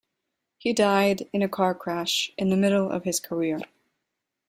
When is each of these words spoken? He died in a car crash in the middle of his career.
He 0.57 0.73
died 0.73 1.29
in 1.31 1.43
a 1.43 1.47
car 1.47 1.75
crash 1.75 2.31
in 2.35 2.49
the 2.49 2.57
middle 2.57 2.89
of 2.89 3.03
his 3.03 3.19
career. 3.19 3.59